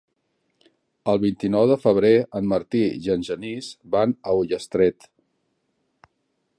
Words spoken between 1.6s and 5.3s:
de febrer en Martí i en Genís van a Ullastret.